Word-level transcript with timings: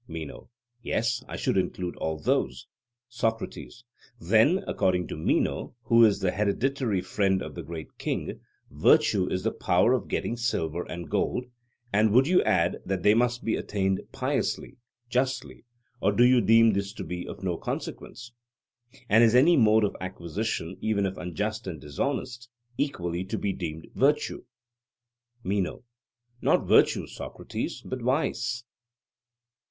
MENO: 0.07 0.49
Yes, 0.81 1.23
I 1.27 1.35
should 1.35 1.57
include 1.59 1.95
all 1.97 2.17
those. 2.17 2.65
SOCRATES: 3.07 3.83
Then, 4.19 4.63
according 4.65 5.05
to 5.09 5.15
Meno, 5.15 5.75
who 5.83 6.03
is 6.05 6.19
the 6.19 6.31
hereditary 6.31 7.01
friend 7.03 7.39
of 7.43 7.53
the 7.53 7.61
great 7.61 7.99
king, 7.99 8.39
virtue 8.71 9.27
is 9.29 9.43
the 9.43 9.51
power 9.51 9.93
of 9.93 10.07
getting 10.07 10.37
silver 10.37 10.89
and 10.89 11.07
gold; 11.07 11.45
and 11.93 12.11
would 12.13 12.25
you 12.27 12.41
add 12.41 12.77
that 12.83 13.03
they 13.03 13.13
must 13.13 13.43
be 13.45 13.61
gained 13.61 14.01
piously, 14.11 14.75
justly, 15.07 15.65
or 16.01 16.11
do 16.11 16.25
you 16.25 16.41
deem 16.41 16.73
this 16.73 16.93
to 16.93 17.03
be 17.03 17.27
of 17.27 17.43
no 17.43 17.55
consequence? 17.55 18.33
And 19.07 19.23
is 19.23 19.35
any 19.35 19.55
mode 19.55 19.83
of 19.83 19.95
acquisition, 20.01 20.77
even 20.81 21.05
if 21.05 21.15
unjust 21.15 21.67
and 21.67 21.79
dishonest, 21.79 22.49
equally 22.75 23.23
to 23.25 23.37
be 23.37 23.53
deemed 23.53 23.85
virtue? 23.93 24.45
MENO: 25.43 25.83
Not 26.41 26.65
virtue, 26.67 27.05
Socrates, 27.05 27.83
but 27.85 28.01
vice. 28.01 28.63